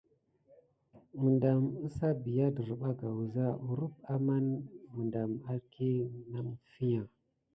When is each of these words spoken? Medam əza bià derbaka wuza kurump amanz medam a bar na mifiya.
Medam 1.23 1.61
əza 1.87 2.09
bià 2.23 2.47
derbaka 2.59 3.07
wuza 3.17 3.47
kurump 3.65 3.95
amanz 4.15 4.53
medam 4.97 5.31
a 5.53 5.53
bar 5.73 6.09
na 6.31 6.39
mifiya. 6.47 7.01